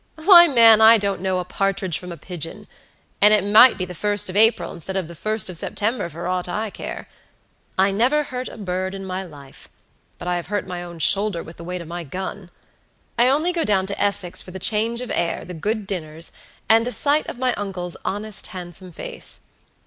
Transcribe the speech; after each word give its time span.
"Why, 0.25 0.47
man, 0.47 0.81
I 0.81 0.97
don't 0.97 1.21
know 1.21 1.37
a 1.37 1.45
partridge 1.45 1.99
from 1.99 2.11
a 2.11 2.17
pigeon, 2.17 2.65
and 3.21 3.35
it 3.35 3.43
might 3.43 3.77
be 3.77 3.85
the 3.85 3.93
1st 3.93 4.29
of 4.29 4.35
April, 4.35 4.73
instead 4.73 4.95
of 4.95 5.07
the 5.07 5.13
1st 5.13 5.51
of 5.51 5.57
September, 5.57 6.09
for 6.09 6.27
aught 6.27 6.49
I 6.49 6.71
care. 6.71 7.07
I 7.77 7.91
never 7.91 8.23
hurt 8.23 8.49
a 8.49 8.57
bird 8.57 8.95
in 8.95 9.05
my 9.05 9.21
life, 9.21 9.69
but 10.17 10.27
I 10.27 10.37
have 10.37 10.47
hurt 10.47 10.65
my 10.65 10.81
own 10.81 10.97
shoulder 10.97 11.43
with 11.43 11.57
the 11.57 11.63
weight 11.63 11.81
of 11.81 11.87
my 11.87 12.03
gun. 12.03 12.49
I 13.19 13.27
only 13.29 13.51
go 13.53 13.63
down 13.63 13.85
to 13.85 14.01
Essex 14.01 14.41
for 14.41 14.49
the 14.49 14.57
change 14.57 15.01
of 15.01 15.11
air, 15.13 15.45
the 15.45 15.53
good 15.53 15.85
dinners, 15.85 16.31
and 16.67 16.83
the 16.83 16.91
sight 16.91 17.27
of 17.27 17.37
my 17.37 17.53
uncle's 17.53 17.95
honest, 18.03 18.47
handsome 18.47 18.91
face. 18.91 19.41